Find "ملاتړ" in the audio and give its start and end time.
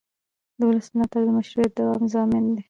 0.95-1.21